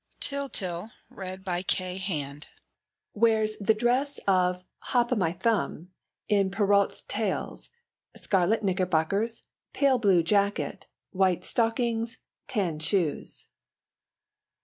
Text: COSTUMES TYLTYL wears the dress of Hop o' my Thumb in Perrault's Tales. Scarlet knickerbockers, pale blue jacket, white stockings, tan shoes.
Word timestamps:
COSTUMES 0.19 0.89
TYLTYL 1.45 2.45
wears 3.13 3.55
the 3.57 3.75
dress 3.75 4.19
of 4.27 4.63
Hop 4.79 5.11
o' 5.11 5.15
my 5.15 5.31
Thumb 5.31 5.91
in 6.27 6.49
Perrault's 6.49 7.03
Tales. 7.03 7.69
Scarlet 8.17 8.63
knickerbockers, 8.63 9.45
pale 9.73 9.99
blue 9.99 10.23
jacket, 10.23 10.87
white 11.11 11.43
stockings, 11.43 12.17
tan 12.47 12.79
shoes. 12.79 13.45